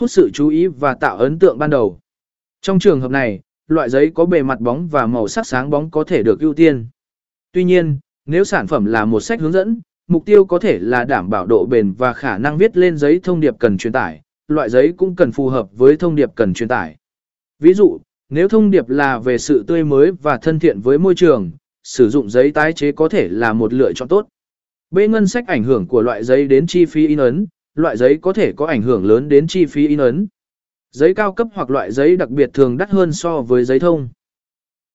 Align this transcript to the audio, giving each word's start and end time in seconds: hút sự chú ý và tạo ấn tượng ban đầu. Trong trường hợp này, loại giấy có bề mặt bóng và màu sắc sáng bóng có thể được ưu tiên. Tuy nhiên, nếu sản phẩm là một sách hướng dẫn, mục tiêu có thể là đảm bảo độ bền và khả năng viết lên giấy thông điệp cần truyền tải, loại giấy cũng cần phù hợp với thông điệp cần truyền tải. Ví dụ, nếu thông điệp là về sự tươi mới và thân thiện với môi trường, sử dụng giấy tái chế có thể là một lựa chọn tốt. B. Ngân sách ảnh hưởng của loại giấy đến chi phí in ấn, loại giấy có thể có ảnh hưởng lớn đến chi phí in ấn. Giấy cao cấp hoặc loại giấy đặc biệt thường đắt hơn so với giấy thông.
hút 0.00 0.10
sự 0.10 0.30
chú 0.34 0.48
ý 0.48 0.66
và 0.66 0.94
tạo 0.94 1.16
ấn 1.16 1.38
tượng 1.38 1.58
ban 1.58 1.70
đầu. 1.70 1.98
Trong 2.62 2.78
trường 2.78 3.00
hợp 3.00 3.10
này, 3.10 3.40
loại 3.68 3.90
giấy 3.90 4.10
có 4.14 4.26
bề 4.26 4.42
mặt 4.42 4.60
bóng 4.60 4.88
và 4.88 5.06
màu 5.06 5.28
sắc 5.28 5.46
sáng 5.46 5.70
bóng 5.70 5.90
có 5.90 6.04
thể 6.04 6.22
được 6.22 6.40
ưu 6.40 6.54
tiên. 6.54 6.86
Tuy 7.52 7.64
nhiên, 7.64 7.98
nếu 8.26 8.44
sản 8.44 8.66
phẩm 8.66 8.84
là 8.84 9.04
một 9.04 9.20
sách 9.20 9.40
hướng 9.40 9.52
dẫn, 9.52 9.80
mục 10.06 10.26
tiêu 10.26 10.44
có 10.44 10.58
thể 10.58 10.78
là 10.78 11.04
đảm 11.04 11.30
bảo 11.30 11.46
độ 11.46 11.66
bền 11.70 11.92
và 11.92 12.12
khả 12.12 12.38
năng 12.38 12.58
viết 12.58 12.76
lên 12.76 12.96
giấy 12.96 13.20
thông 13.22 13.40
điệp 13.40 13.54
cần 13.58 13.78
truyền 13.78 13.92
tải, 13.92 14.22
loại 14.48 14.70
giấy 14.70 14.92
cũng 14.96 15.16
cần 15.16 15.32
phù 15.32 15.48
hợp 15.48 15.68
với 15.72 15.96
thông 15.96 16.14
điệp 16.14 16.30
cần 16.34 16.54
truyền 16.54 16.68
tải. 16.68 16.96
Ví 17.58 17.74
dụ, 17.74 17.98
nếu 18.28 18.48
thông 18.48 18.70
điệp 18.70 18.88
là 18.88 19.18
về 19.18 19.38
sự 19.38 19.64
tươi 19.66 19.84
mới 19.84 20.12
và 20.12 20.38
thân 20.38 20.58
thiện 20.58 20.80
với 20.80 20.98
môi 20.98 21.14
trường, 21.14 21.50
sử 21.82 22.08
dụng 22.08 22.30
giấy 22.30 22.50
tái 22.50 22.72
chế 22.72 22.92
có 22.92 23.08
thể 23.08 23.28
là 23.28 23.52
một 23.52 23.72
lựa 23.72 23.92
chọn 23.92 24.08
tốt. 24.08 24.28
B. 24.90 24.98
Ngân 25.10 25.26
sách 25.26 25.46
ảnh 25.46 25.64
hưởng 25.64 25.86
của 25.86 26.02
loại 26.02 26.24
giấy 26.24 26.46
đến 26.46 26.66
chi 26.66 26.84
phí 26.84 27.06
in 27.06 27.18
ấn, 27.18 27.46
loại 27.74 27.96
giấy 27.96 28.18
có 28.22 28.32
thể 28.32 28.52
có 28.56 28.66
ảnh 28.66 28.82
hưởng 28.82 29.04
lớn 29.04 29.28
đến 29.28 29.46
chi 29.46 29.66
phí 29.66 29.88
in 29.88 29.98
ấn. 29.98 30.26
Giấy 30.90 31.14
cao 31.14 31.32
cấp 31.32 31.48
hoặc 31.54 31.70
loại 31.70 31.92
giấy 31.92 32.16
đặc 32.16 32.30
biệt 32.30 32.50
thường 32.54 32.76
đắt 32.76 32.90
hơn 32.90 33.12
so 33.12 33.42
với 33.42 33.64
giấy 33.64 33.78
thông. 33.78 34.08